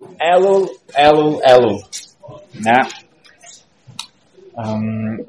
[0.00, 1.84] Элул, Элул, Элул.
[2.54, 2.88] Да.
[4.56, 5.26] Эм,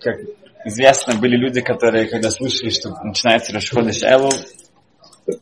[0.00, 0.16] как
[0.64, 4.32] известно, были люди, которые, когда слышали, что начинается Рашходыш Элул,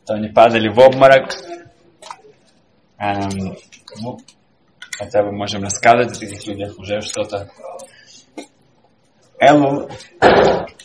[0.05, 1.33] то они падали в обморок.
[2.97, 3.57] Эм,
[4.01, 4.19] ну,
[4.97, 7.49] хотя бы можем рассказывать о таких людях уже что-то.
[9.39, 9.89] Элул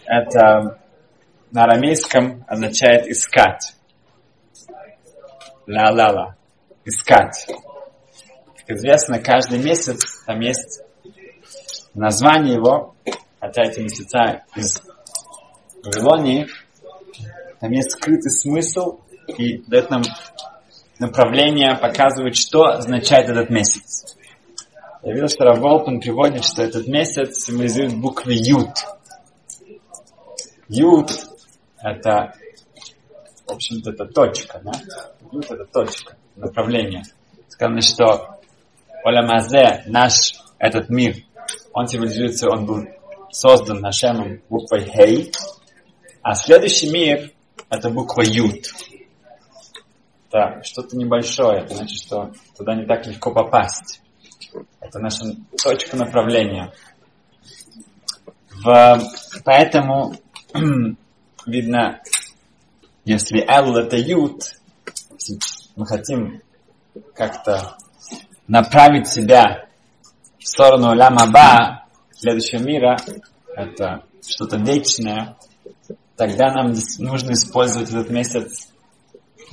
[0.08, 0.78] это
[1.52, 3.74] на арамейском означает искать.
[5.66, 6.37] Ла-ла-ла.
[6.88, 7.46] Искать.
[8.56, 10.80] Как известно, каждый месяц там есть
[11.92, 12.94] название его,
[13.38, 14.80] хотя эти месяца из
[15.84, 16.48] Вавилонии,
[17.60, 20.00] там есть скрытый смысл и дает нам
[20.98, 24.16] направление, показывает, что означает этот месяц.
[25.02, 28.70] Я видел, что Раволпан приводит, что этот месяц символизирует буквы Ют.
[30.68, 31.10] Ют–
[31.82, 32.32] это,
[33.46, 34.72] в общем-то, это точка, да?
[35.32, 37.02] Ют– это точка, направление.
[37.48, 38.38] Сказано, что
[39.04, 41.16] Оламазе, наш этот мир,
[41.72, 42.84] он символизируется, он был
[43.30, 45.32] создан Нашемом буквой Хей,
[46.22, 47.32] а следующий мир–
[47.70, 48.66] это буква Ют.
[50.30, 54.02] Это что-то небольшое, это значит, что туда не так легко попасть.
[54.80, 55.24] Это наша
[55.62, 56.72] точка направления.
[58.62, 59.00] В,
[59.44, 60.14] поэтому
[61.46, 62.00] видно,
[63.04, 64.42] если Эл это Ют,
[65.78, 66.42] мы хотим
[67.14, 67.76] как-то
[68.48, 69.68] направить себя
[70.40, 72.96] в сторону Ламаба, следующего мира,
[73.54, 75.36] это что-то вечное,
[76.16, 78.72] тогда нам нужно использовать этот месяц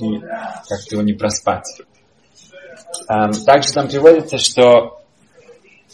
[0.00, 1.80] и как-то его не проспать.
[3.46, 5.04] Также там приводится, что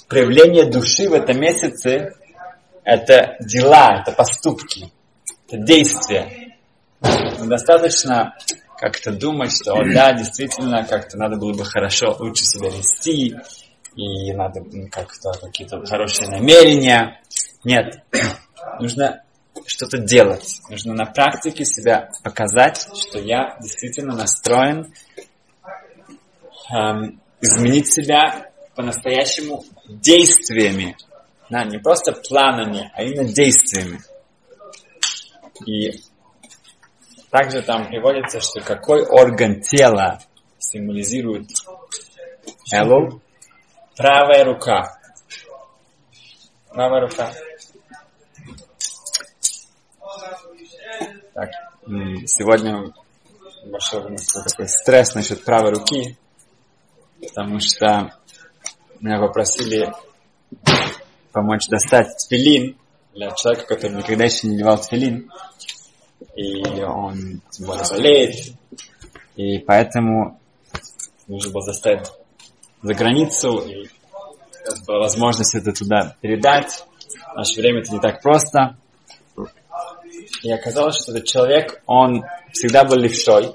[0.08, 2.14] проявление души в этом месяце
[2.84, 4.91] это дела, это поступки,
[5.46, 6.56] это действия.
[7.44, 8.34] Достаточно
[8.83, 13.33] как-то думать, что да, действительно, как-то надо было бы хорошо, лучше себя вести,
[13.94, 17.22] и надо как-то какие-то хорошие намерения.
[17.62, 18.02] Нет,
[18.80, 19.23] нужно
[19.67, 20.58] что-то делать.
[20.68, 24.92] Нужно на практике себя показать, что я действительно настроен
[26.74, 30.96] эм, изменить себя по-настоящему действиями.
[31.51, 34.01] Да, не просто планами, а именно действиями.
[35.67, 36.02] И
[37.33, 40.20] также там приводится, что какой орган тела
[40.59, 41.48] символизирует
[42.70, 43.23] Элул?
[43.97, 44.98] Правая рука.
[46.69, 47.33] Правая рука.
[51.33, 51.48] Так,
[52.27, 52.93] сегодня
[53.64, 54.03] большой
[54.45, 56.19] такой стресс насчет правой руки,
[57.19, 58.13] потому что
[59.01, 59.91] меня попросили
[61.33, 62.77] помочь достать тфилин
[63.14, 65.31] для человека, который никогда еще не надевал тфилин.
[66.34, 68.55] И он тем более болеет.
[69.36, 70.40] И поэтому
[71.27, 72.08] нужно было заставить
[72.83, 73.58] за границу.
[73.58, 73.88] И
[74.86, 76.84] была возможность это туда передать.
[77.33, 78.77] В наше время это не так просто.
[80.42, 83.54] И оказалось, что этот человек, он всегда был левшой,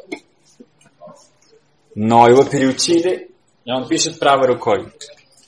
[1.95, 3.31] но его переучили,
[3.65, 4.91] и он пишет правой рукой.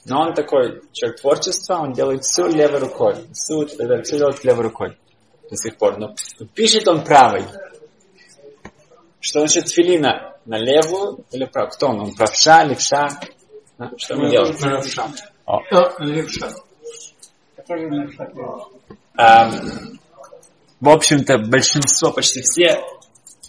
[0.04, 3.14] Но он такой человек творчества, он делает все левой рукой.
[3.32, 4.96] Все, все делает левой рукой
[5.50, 5.98] до сих пор.
[5.98, 6.14] Но
[6.54, 7.44] пишет он правой.
[9.20, 10.36] Что насчет филина?
[10.46, 11.70] На левую или правую?
[11.72, 12.00] Кто он?
[12.00, 13.08] Он правша, левша?
[13.78, 13.90] А?
[13.96, 14.58] Что он делает?
[14.58, 15.08] Правша.
[15.44, 15.60] О.
[15.98, 16.50] Левша.
[19.16, 19.50] А,
[20.80, 22.82] в общем-то, большинство, почти все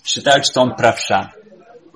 [0.04, 1.34] считают, что он правша.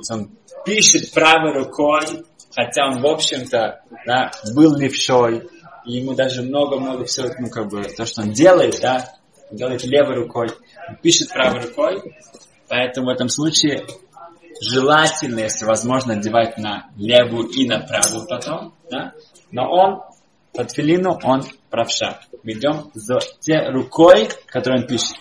[0.10, 0.32] Он
[0.66, 5.50] пишет правой рукой, хотя он, в общем-то, да, был левшой,
[5.86, 9.14] и ему даже много-много всего, ну, как бы, то, что он делает, да,
[9.52, 10.50] делает левой рукой,
[11.02, 12.02] пишет правой рукой,
[12.68, 13.86] поэтому в этом случае
[14.62, 19.14] желательно, если возможно, одевать на левую и на правую потом, да,
[19.52, 20.02] но он,
[20.54, 22.22] под филину, он правша.
[22.44, 25.18] Мы идем за те рукой, которой он пишет.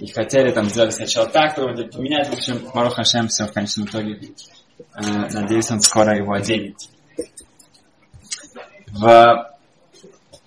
[0.00, 3.86] И хотели там сделать сначала так, потом поменять, в общем, Марух Хашем все в конечном
[3.86, 4.34] итоге
[4.94, 6.76] Э, надеюсь, он скоро его оденет.
[8.92, 9.56] В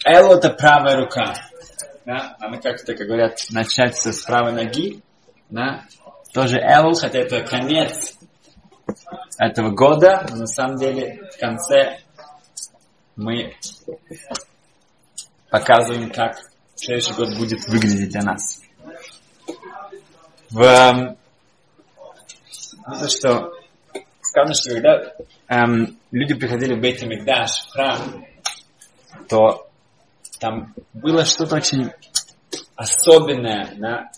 [0.06, 1.34] Элу это правая рука.
[2.08, 2.38] Да?
[2.40, 5.04] Надо как-то, как говорят, начать с правой ноги.
[5.50, 5.84] Да?
[6.34, 8.18] Тоже Элу, хотя это конец
[9.38, 12.00] этого года, но на самом деле в конце
[13.18, 13.54] мы
[15.50, 16.38] показываем, как
[16.76, 18.62] следующий год будет выглядеть для нас.
[20.50, 21.18] В,
[22.88, 23.52] ну, что
[24.22, 25.14] сказано, что когда
[25.50, 28.26] эм, люди приходили в Бейт в храм,
[29.28, 29.67] то
[30.40, 31.92] там было что-то очень
[32.76, 34.10] особенное, да,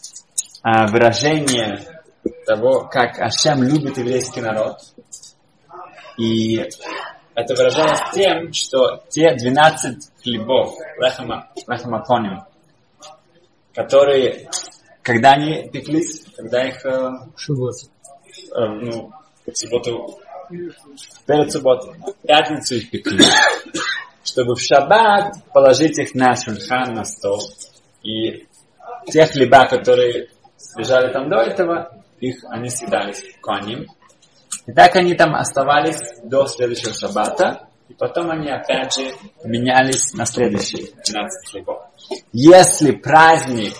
[0.64, 2.02] э, выражение
[2.46, 4.78] того, как Ашем любит еврейский народ.
[6.18, 6.58] И
[7.36, 12.44] это выражалось тем, что те 12 хлебов, лехама, лехамаконим,
[13.74, 14.50] которые,
[15.02, 16.86] когда они пеклись, когда их...
[16.86, 17.12] Э,
[18.56, 19.12] э, ну,
[19.54, 20.20] субботу,
[21.26, 23.24] перед субботой, в пятницу их пекли,
[24.30, 27.42] чтобы в шаббат положить их на шульхан, на стол.
[28.04, 28.46] И
[29.08, 30.30] те хлеба, которые
[30.78, 33.88] лежали там до этого, их они съедались конем.
[34.68, 39.12] И так они там оставались до следующего шаббата, и потом они опять же
[39.44, 41.82] менялись на следующие 12 хлебов.
[42.32, 43.74] Если праздник,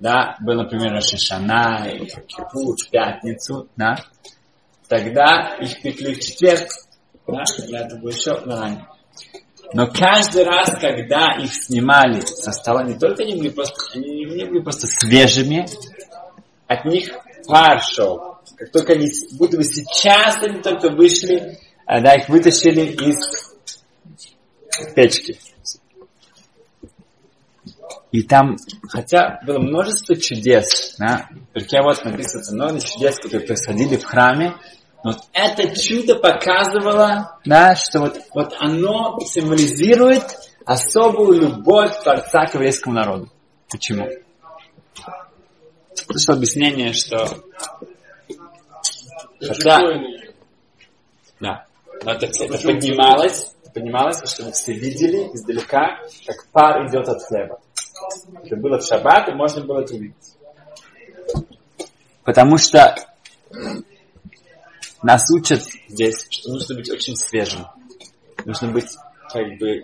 [0.00, 3.96] да, был, например, Рашишана или Кипур пятницу, да,
[4.88, 6.68] тогда их пекли в четверг,
[7.26, 8.86] да, тогда это было еще ранее.
[9.74, 14.44] Но каждый раз, когда их снимали со стола, не только они были просто, они не
[14.46, 15.66] были просто свежими,
[16.66, 17.10] от них
[17.46, 18.38] пар шел.
[18.56, 23.54] Как только они, будто бы сейчас они только вышли, а, да, их вытащили из
[24.94, 25.38] печки.
[28.10, 28.56] И там,
[28.88, 34.56] хотя было множество чудес, да, только вот написано много чудес, которые происходили в храме, но
[35.04, 40.24] вот это чудо показывало, да, что вот, вот оно символизирует
[40.64, 43.28] особую любовь Творца к еврейскому народу.
[43.70, 44.08] Почему?
[46.06, 47.28] Пришло объяснение, что
[49.40, 49.78] хотя,
[51.40, 51.66] да,
[52.04, 57.60] но это, это поднималось, поднималось, чтобы все видели издалека, как пар идет от хлеба.
[58.44, 60.36] Это было в шаббат, и можно было это увидеть.
[62.24, 62.94] Потому что
[65.02, 67.66] нас учат здесь, что нужно быть очень свежим.
[68.44, 68.96] Нужно быть,
[69.32, 69.82] как бы,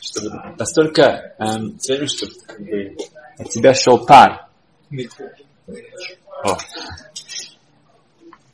[0.00, 2.96] чтобы настолько эм, свежим, чтобы как бы,
[3.38, 4.48] от тебя шел пар.
[6.44, 6.56] О.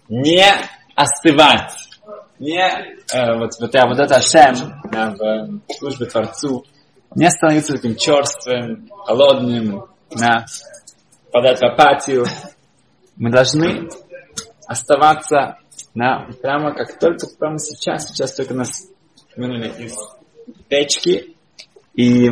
[0.09, 0.45] Не
[0.95, 1.73] остывать.
[2.39, 6.65] Не э, вот, вот, вот, вот это Ашем да, в службе Творцу.
[7.15, 10.45] Не становиться таким черствым, холодным, да,
[11.33, 12.27] подать в апатию.
[13.17, 13.89] Мы должны
[14.67, 15.59] оставаться
[15.95, 18.89] да, прямо как только прямо сейчас, сейчас только нас
[19.37, 19.97] вынули из
[20.69, 21.37] печки,
[21.95, 22.31] и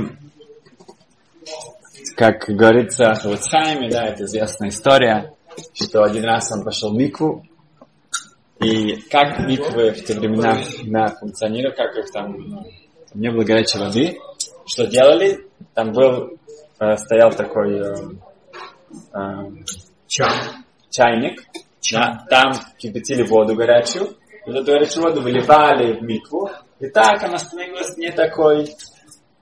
[2.16, 5.34] как говорится в Хавацхайме, да, это известная история,
[5.75, 7.44] что один раз он пошел в микву,
[8.60, 12.64] и как миквы в те времена да, функционировали, как их там,
[13.14, 14.19] не было горячей воды,
[14.66, 15.46] что делали?
[15.75, 16.38] Там был,
[16.81, 17.94] э, стоял такой э,
[19.12, 20.31] э,
[20.88, 21.42] чайник,
[21.93, 24.17] да, там кипятили воду горячую,
[24.47, 26.50] и эту горячую воду выливали в микву,
[26.81, 28.75] и так она становилась не такой,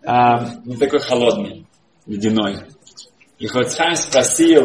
[0.04, 1.66] а, не такой холодной,
[2.06, 2.60] ледяной.
[3.38, 4.64] И Хоцхайм спросил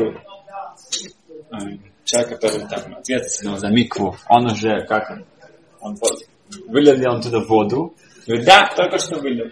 [2.04, 5.12] человека, который там ответственный за микву, он уже как
[5.82, 5.98] он,
[6.68, 7.96] вылил ли он туда воду?
[8.26, 9.52] Говорит, да, только что вылил.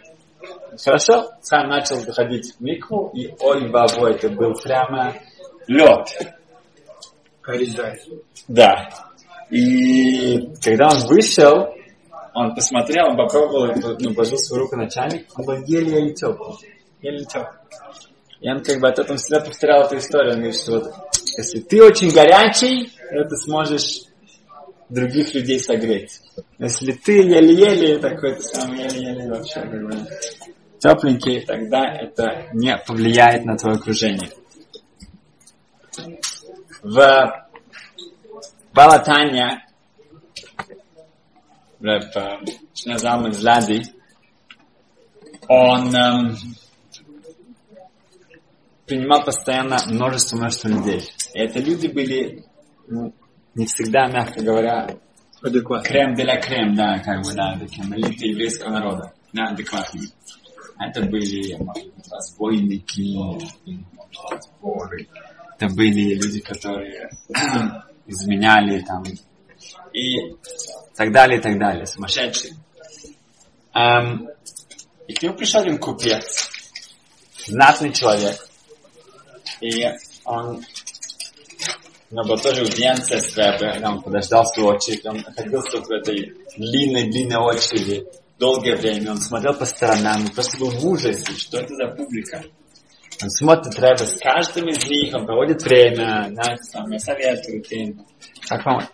[0.83, 5.15] Хорошо, сам начал доходить в микву, и ой, бабой, это был прямо
[5.67, 6.36] лед.
[7.47, 7.97] Коризай.
[8.49, 8.89] Да.
[9.49, 11.73] И когда он вышел,
[12.33, 16.57] он посмотрел, он попробовал, ну, положил свою руку на чайник, он был еле-еле теплый.
[17.01, 17.55] Еле теплый.
[18.41, 20.33] И он как бы от этого всегда повторял эту историю.
[20.33, 20.93] Он говорит, что вот
[21.37, 24.01] если ты очень горячий, то ты сможешь
[24.89, 26.19] других людей согреть.
[26.59, 29.95] Если ты еле-еле такой, ты сам еле-еле вообще как бы
[30.79, 34.31] тепленький, тогда это не повлияет на твое окружение
[36.87, 37.46] в
[38.77, 39.65] Балатане,
[41.79, 43.81] в Шназалман Злади,
[45.47, 46.37] он эм,
[48.85, 51.01] принимал постоянно множество-множество людей.
[51.33, 52.45] И это люди были
[52.87, 53.15] ну,
[53.55, 54.95] не всегда, мягко говоря,
[55.41, 55.89] адекватно.
[55.89, 59.11] Крем де ля крем, да, как бы, да, такие элиты еврейского народа.
[59.33, 60.09] Да, адекватные.
[60.79, 63.17] Это были, может быть, разбойники,
[65.57, 67.09] это были люди, которые
[68.07, 69.03] изменяли там
[69.93, 70.35] и
[70.95, 72.53] так далее, и так далее, сумасшедшие.
[73.73, 74.27] Um,
[75.07, 76.49] и к нему пришел один купец,
[77.45, 78.47] знатный человек.
[79.61, 79.85] И
[80.25, 80.63] он
[82.09, 86.33] у него была тоже аудиенция с Рэбе, он подождал свою очередь, он находился в этой
[86.55, 88.05] длинной-длинной очереди
[88.39, 92.43] долгое время, он смотрел по сторонам, он просто был в ужасе, что это за публика.
[93.21, 98.05] Он смотрит Рэбе с каждым из них, он проводит время, да, там, советует им.
[98.47, 98.87] Как вам?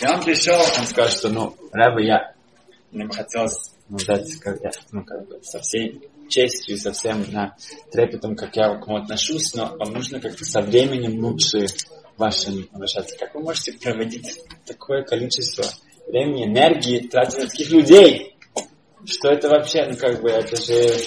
[0.00, 2.34] И он пришел, он сказал, что, ну, Рэбе, я,
[2.92, 7.24] мне бы хотелось, ну, дать, как я, ну, как бы, со всей честью, со всем
[7.30, 7.56] да,
[7.92, 11.66] трепетом, как я к нему отношусь, но вам нужно как-то со временем лучше
[12.16, 13.16] вашим обращаться.
[13.18, 15.64] Как вы можете проводить такое количество
[16.06, 18.36] времени, энергии тратить на таких людей.
[19.04, 20.98] Что это вообще, ну как бы, это же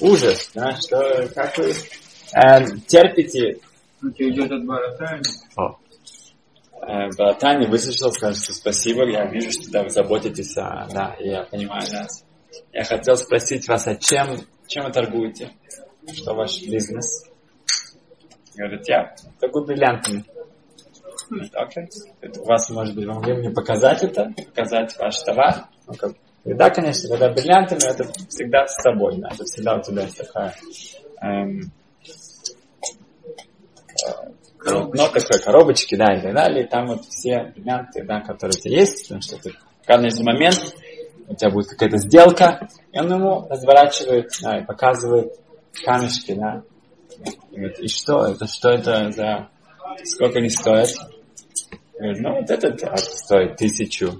[0.00, 3.60] ужас, да, что, как вы э, терпите.
[4.00, 4.62] Ну, идет от.
[5.56, 5.78] О.
[6.86, 11.44] Э, Баратани выслушал, сказал, что спасибо, я вижу, что да, вы заботитесь, а, да, я
[11.44, 12.24] понимаю нас.
[12.72, 14.36] Я хотел спросить вас, а чем,
[14.66, 15.50] чем вы торгуете?
[16.12, 17.24] Что ваш бизнес?
[18.54, 20.24] Говорит, я торгую бриллиантами.
[21.54, 21.88] Окей.
[22.20, 25.68] Это у вас, может быть, могли мне показать это, показать ваш товар.
[25.86, 26.12] Ну, как,
[26.44, 30.54] да, конечно, когда бриллиантами, это всегда с собой, да, это всегда у тебя есть такая
[31.22, 31.72] эм,
[34.64, 36.64] ну, такой коробочки, да, и так далее.
[36.64, 40.24] И там вот все бриллианты, да, которые у тебя есть, потому что ты в каждый
[40.24, 40.74] момент
[41.28, 45.32] у тебя будет какая-то сделка, и он ему разворачивает, да, и показывает
[45.84, 46.62] камешки, да.
[47.50, 49.48] И говорит, и что это, что это за,
[50.04, 50.90] сколько они стоят?
[51.98, 54.12] Ну вот этот а, стоит тысячу,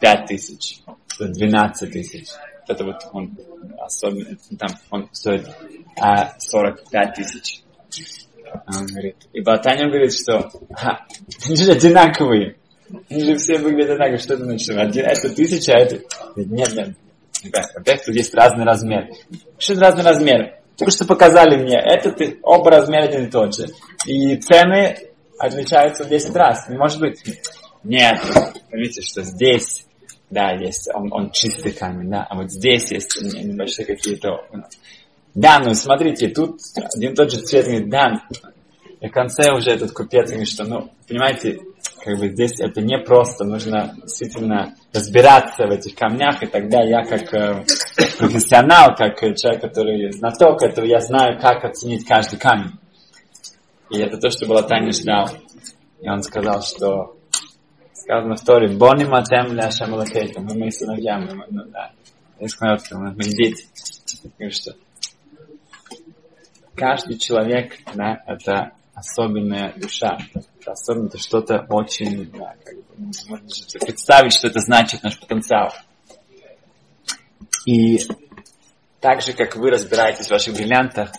[0.00, 0.80] пять тысяч,
[1.18, 2.26] двенадцать тысяч.
[2.66, 3.36] Это вот он
[3.78, 5.48] особенно, там он стоит
[6.00, 7.62] а, 45 тысяч.
[8.66, 11.06] Он говорит, и Батанин говорит, что а,
[11.46, 12.56] они же одинаковые.
[13.10, 14.18] Они же все выглядят одинаково.
[14.18, 14.76] Что это значит?
[14.76, 15.96] Один, это тысяча, а это...
[16.36, 16.96] Нет, нет.
[17.74, 19.08] Во-первых, тут есть разный размер.
[19.58, 20.58] Что разный размер?
[20.76, 23.68] Только что показали мне, это ты, оба размера один и тот же.
[24.06, 24.96] И цены
[25.38, 26.68] отличаются в 10 раз.
[26.68, 27.22] Не может быть.
[27.84, 28.18] Нет,
[28.72, 29.86] видите, что здесь,
[30.30, 34.46] да, есть, он, он чистый камень, да, а вот здесь есть небольшие какие-то...
[35.34, 36.60] Да, ну смотрите, тут
[36.94, 38.22] один тот же цвет, говорит, да,
[39.00, 41.58] и в конце уже этот купец говорит, что, ну, понимаете,
[42.02, 47.02] как бы здесь это не просто, нужно действительно разбираться в этих камнях, и тогда я
[47.04, 47.64] как э,
[48.18, 52.78] профессионал, как человек, который знаток этого, я знаю, как оценить каждый камень.
[53.94, 55.28] И это то, что Балатани ждал.
[56.00, 57.16] И он сказал, что
[57.92, 60.40] сказано в Торе, «Бони матем ля шамалакейта».
[60.40, 61.92] Мы мои сыновья, мы, ну, да.
[62.40, 62.78] Я сказал,
[63.12, 63.66] мы дети.
[64.50, 64.72] что
[66.74, 70.18] каждый человек, да, это особенная душа.
[70.34, 72.54] Это особенно это что-то очень, да,
[72.98, 73.48] можно
[73.80, 75.72] представить, что это значит наш потенциал.
[77.66, 78.00] И
[79.00, 81.12] так же, как вы разбираетесь в ваших бриллиантах,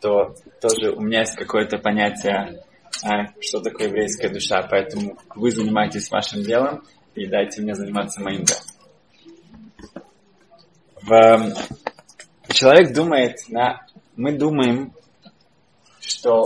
[0.00, 2.62] то тоже у меня есть какое-то понятие,
[3.04, 4.62] а, что такое еврейская душа.
[4.68, 6.82] Поэтому вы занимаетесь вашим делом
[7.14, 8.62] и дайте мне заниматься моим делом.
[11.02, 11.54] В...
[12.52, 13.86] Человек думает, да,
[14.16, 14.92] мы думаем,
[16.00, 16.44] что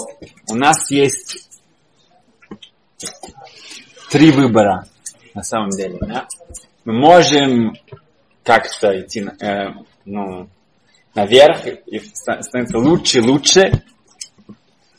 [0.48, 1.48] у нас есть
[4.10, 4.86] три выбора
[5.34, 5.98] на самом деле.
[6.00, 6.26] Да?
[6.84, 7.74] Мы можем
[8.42, 9.68] как-то идти э,
[10.04, 10.48] ну,
[11.14, 13.70] наверх и становиться лучше и лучше.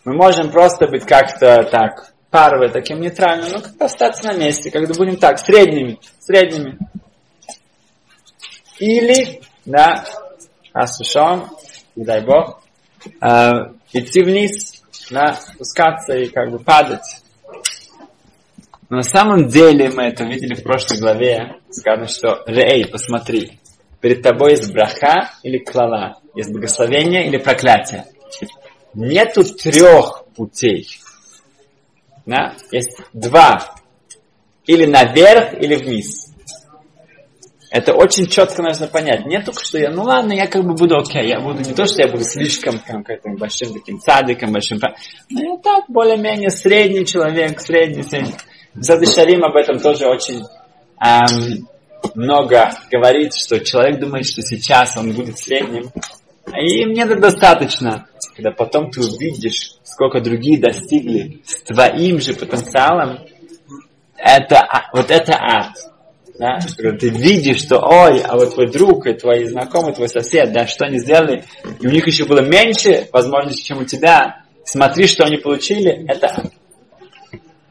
[0.05, 4.93] Мы можем просто быть как-то так паровой, таким нейтральным, но как-то остаться на месте, когда
[4.93, 6.77] будем так, средними, средними.
[8.79, 10.03] Или, да,
[10.73, 11.47] осушен,
[11.95, 12.63] не дай бог,
[13.21, 13.51] э,
[13.93, 17.21] идти вниз, да, спускаться и как бы падать.
[18.89, 21.55] Но на самом деле мы это видели в прошлой главе.
[21.69, 23.59] Сказано, что Рей, посмотри,
[24.03, 28.03] перед тобой есть браха или клала, есть благословение или проклятие.
[28.93, 30.99] Нету трех путей.
[32.25, 32.53] Да?
[32.69, 33.75] Есть два.
[34.65, 36.33] Или наверх, или вниз.
[37.71, 39.25] Это очень четко нужно понять.
[39.25, 41.85] Не только что я, ну ладно, я как бы буду окей, я буду не то,
[41.85, 44.79] что я буду слишком там, каким большим таким садиком, большим,
[45.29, 48.35] но я так более-менее средний человек, средний, средний.
[48.75, 50.43] Зады Шарим об этом тоже очень
[50.99, 51.67] эм,
[52.15, 55.91] много говорит, что человек думает, что сейчас он будет средним,
[56.47, 58.07] и мне это достаточно.
[58.35, 63.19] Когда потом ты увидишь, сколько другие достигли с твоим же потенциалом,
[64.17, 65.73] это, а, вот это ад.
[66.39, 66.59] Да?
[66.77, 70.65] Когда ты видишь, что ой, а вот твой друг, и твой знакомый, твой сосед, да,
[70.65, 71.45] что они сделали,
[71.79, 76.51] и у них еще было меньше возможностей, чем у тебя, смотри, что они получили, это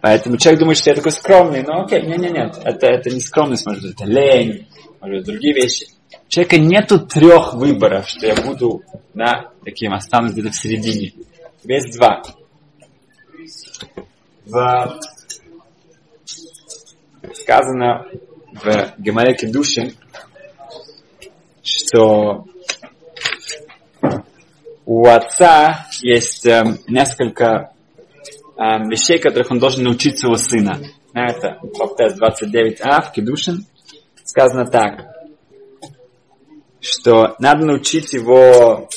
[0.02, 3.20] Поэтому человек думает, что я такой скромный, но окей, нет, нет, нет, это, это не
[3.20, 4.66] скромность, может быть, это лень,
[5.00, 5.86] может быть, другие вещи.
[6.10, 8.82] У человека нету трех выборов, что я буду,
[9.14, 11.12] да, таким, останусь где-то в середине.
[11.62, 12.20] Есть два.
[14.44, 15.00] В...
[17.34, 18.06] Сказано
[18.52, 19.94] в Гемареке Душин,
[21.62, 22.46] что
[24.84, 27.71] у отца есть э, несколько
[28.62, 30.80] э, вещей, которых он должен научить своего сына.
[31.12, 33.66] Это Баптес 29а в Кедушин.
[34.24, 35.12] Сказано так,
[36.80, 38.88] что надо научить его...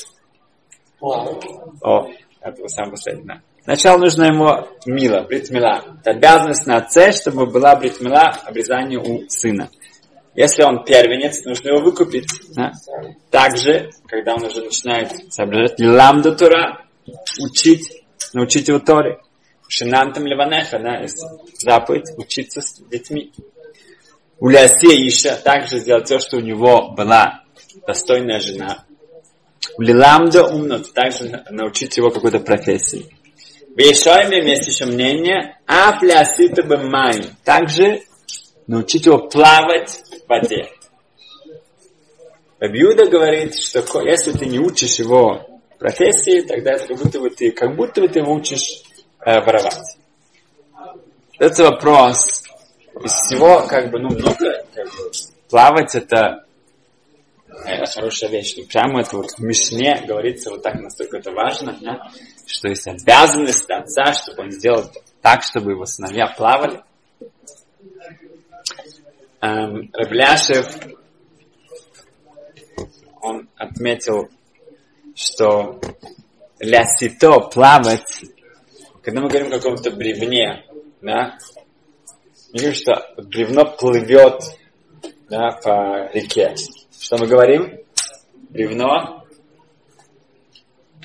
[1.00, 2.08] О,
[2.40, 5.82] это самое последнее, Сначала нужно ему мила, бритмила.
[6.00, 9.70] Это обязанность на отце, чтобы была бритмила обрезание у сына.
[10.36, 12.28] Если он первенец, нужно его выкупить.
[12.54, 12.70] Да?
[13.30, 16.84] Также, когда он уже начинает соображать ламду Тура,
[17.40, 18.04] учить,
[18.34, 19.18] научить его Торе.
[19.68, 21.04] Шинантам Ливанеха, да,
[21.58, 23.32] заповедь учиться с детьми.
[24.38, 27.42] У Лясе также сделать то, что у него была
[27.86, 28.84] достойная жена.
[29.76, 33.06] У Лиламда умно, также научить его какой-то профессии.
[33.74, 37.22] В Ешойме есть еще мнение, а плясита бы май.
[37.44, 38.00] Также
[38.66, 40.68] научить его плавать в воде.
[42.58, 45.46] Бабиуда говорит, что если ты не учишь его
[45.78, 48.82] профессии, тогда как будто бы ты, как будто бы ты учишь
[49.26, 49.98] э, воровать.
[51.38, 52.42] Это вопрос.
[53.04, 55.10] Из всего, как бы, ну, много, как бы,
[55.50, 56.46] плавать это
[57.64, 58.54] это хорошая вещь.
[58.56, 62.10] И прямо это вот в Мишне говорится вот так, настолько это важно, да?
[62.46, 64.90] что есть обязанность отца, чтобы он сделал
[65.22, 66.82] так, чтобы его сыновья плавали.
[69.40, 70.66] Эм, Рабляшев,
[73.20, 74.28] он отметил,
[75.14, 75.80] что
[76.58, 78.24] для сито плавать,
[79.06, 80.64] когда мы говорим о каком-то бревне,
[81.00, 81.38] да,
[82.52, 84.42] мы говорим, что бревно плывет
[85.30, 86.56] да, по реке.
[86.98, 87.78] Что мы говорим?
[88.50, 89.24] Бревно,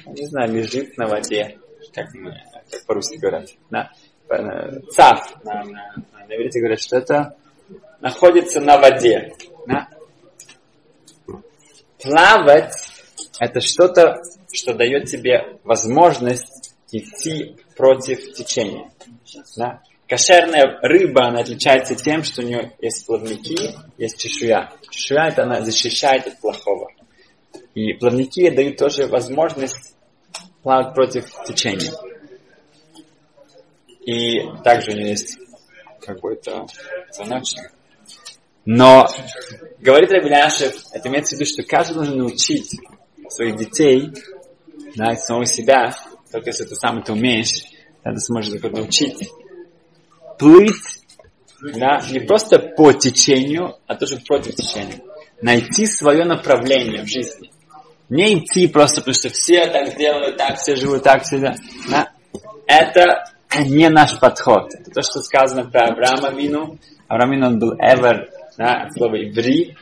[0.07, 1.59] не знаю, лежит на воде,
[1.93, 2.41] как, мы,
[2.71, 3.49] как по-русски говорят.
[3.69, 3.91] Да?
[4.89, 5.93] Цав, на, на,
[6.27, 7.37] на иврите говорят, что это
[7.99, 9.31] находится на воде.
[9.67, 9.87] Да?
[12.01, 12.73] Плавать–
[13.39, 16.60] это что-то, что дает тебе возможность
[16.91, 18.91] идти против течения.
[19.57, 19.81] Да?
[20.07, 24.71] Кошерная рыба, она отличается тем, что у нее есть плавники, есть чешуя.
[24.89, 26.91] Чешуя это она защищает от плохого.
[27.75, 29.95] И плавники дают тоже возможность
[30.63, 31.93] плавать против течения.
[34.01, 35.37] И также у нее есть
[36.01, 36.65] какой-то
[37.11, 37.71] звоночек.
[38.65, 39.07] Но,
[39.79, 42.79] говорит Рабиляшев, это имеется в виду, что каждый должен научить
[43.29, 44.11] своих детей,
[44.95, 45.95] да, самого себя,
[46.31, 47.65] только если ты сам это умеешь,
[48.03, 49.29] тогда сможешь это научить
[50.37, 51.01] плыть
[51.61, 54.99] да, не просто по течению, а тоже против течения.
[55.41, 57.51] Найти свое направление в жизни.
[58.09, 62.11] Не идти просто потому, что все так делают, так все живут, так все да.
[62.65, 63.25] Это
[63.65, 64.73] не наш подход.
[64.73, 66.77] Это то, что сказано про Авраама Вину.
[67.07, 68.25] Авраам Вину он был ever,
[68.57, 69.77] да, от слова еврей,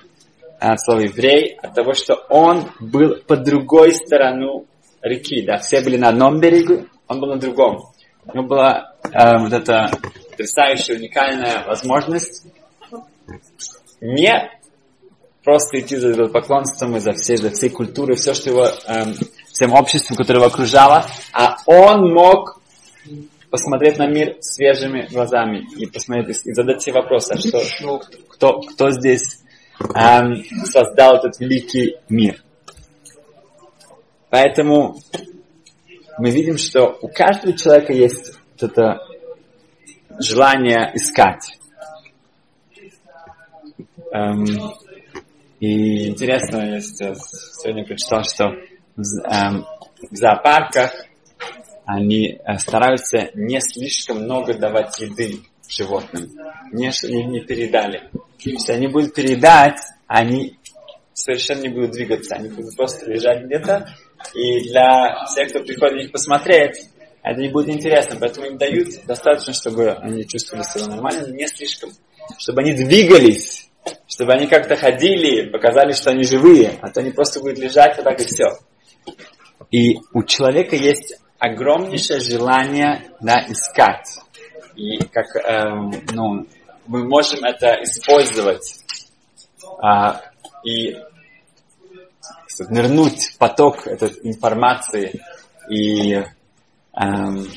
[0.60, 4.66] от слова еврей, от того, что он был по другой сторону
[5.02, 5.42] реки.
[5.46, 5.58] Да.
[5.58, 7.92] Все были на одном берегу, он был на другом.
[8.26, 9.92] У него была э, вот эта
[10.30, 12.46] потрясающая, уникальная возможность
[14.02, 14.52] не
[15.44, 19.14] просто идти за поклонством и за всей, за всей культурой, все, что его, эм,
[19.52, 22.62] всем обществом, которое его окружало, а он мог
[23.50, 28.92] посмотреть на мир свежими глазами и посмотреть и задать себе вопросы, а что, кто, кто
[28.92, 29.40] здесь
[29.96, 32.44] эм, создал этот великий мир.
[34.30, 34.96] Поэтому
[36.18, 39.00] мы видим, что у каждого человека есть вот это
[40.20, 41.58] желание искать.
[44.12, 44.46] Эм,
[45.60, 48.50] и интересно, я сегодня прочитал, что
[48.96, 49.66] в, эм,
[50.10, 50.92] в зоопарках
[51.86, 56.30] они э, стараются не слишком много давать еды животным.
[56.72, 58.10] Не, не, не передали.
[58.40, 60.58] Если они будут передать, они
[61.14, 62.36] совершенно не будут двигаться.
[62.36, 63.90] Они будут просто лежать где-то.
[64.34, 66.90] И для всех, кто приходит них посмотреть,
[67.24, 71.48] это не будет интересно, поэтому им дают достаточно, чтобы они чувствовали себя нормально, но не
[71.48, 71.92] слишком.
[72.38, 73.70] Чтобы они двигались,
[74.08, 78.04] чтобы они как-то ходили, показали, что они живые, а то они просто будут лежать вот
[78.04, 78.46] так и все.
[79.72, 84.20] И у человека есть огромнейшее желание да, искать.
[84.76, 86.48] И как эм, ну,
[86.88, 88.76] мы можем это использовать
[89.82, 90.22] а,
[90.64, 90.96] и
[92.70, 95.22] нырнуть в поток этой информации
[95.70, 96.24] и
[97.02, 97.48] Эм,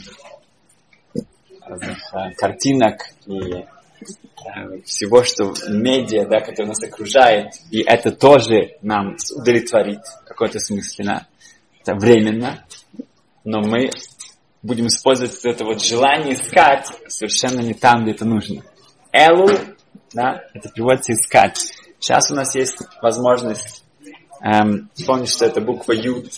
[1.66, 1.98] разных
[2.36, 10.00] картинок и э, всего, что медиа, да, которое нас окружает, и это тоже нам удовлетворит
[10.24, 11.26] в какой-то смысле, да?
[11.80, 12.64] это временно,
[13.42, 13.90] но мы
[14.62, 18.62] будем использовать это вот желание искать совершенно не там, где это нужно.
[19.12, 19.48] Элу,
[20.12, 21.58] да, это переводится искать.
[21.98, 23.82] Сейчас у нас есть возможность
[24.42, 26.32] эм, вспомнить, что это буква Юд,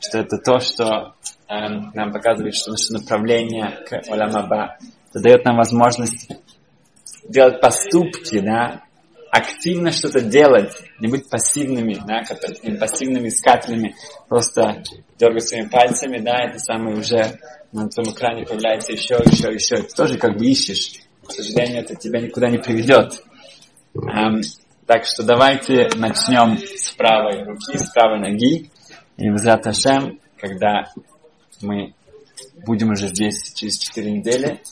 [0.00, 1.14] что это то, что
[1.48, 4.78] эм, нам показывает, что наше направление к Оламаба.
[5.10, 6.30] Это дает нам возможность
[7.28, 8.82] делать поступки, да,
[9.30, 12.40] активно что-то делать, не быть пассивными, да, как
[12.78, 13.94] пассивными искателями,
[14.28, 14.82] просто
[15.18, 17.38] дергать своими пальцами, да, это самое уже
[17.72, 19.82] на твоем экране появляется еще, еще, еще.
[19.82, 21.00] Ты тоже как бы ищешь.
[21.26, 23.22] К сожалению, это тебя никуда не приведет.
[23.94, 24.40] Эм,
[24.88, 28.70] так что давайте начнем с правой руки, с правой ноги.
[29.18, 30.90] И в Хашем, когда
[31.60, 31.92] мы
[32.64, 34.62] будем уже здесь через 4 недели,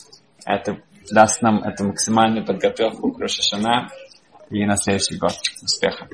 [0.43, 3.89] это даст нам эту максимальную подготовку к Рошашана
[4.49, 5.33] и на следующий год.
[5.61, 6.09] Успехов!